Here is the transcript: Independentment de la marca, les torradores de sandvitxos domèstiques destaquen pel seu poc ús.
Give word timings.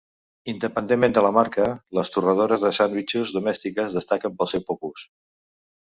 Independentment 0.53 1.13
de 1.17 1.23
la 1.25 1.31
marca, 1.35 1.67
les 1.99 2.11
torradores 2.15 2.65
de 2.65 2.73
sandvitxos 2.79 3.35
domèstiques 3.39 3.99
destaquen 3.99 4.35
pel 4.41 4.55
seu 4.55 4.65
poc 4.71 4.93
ús. 4.95 5.05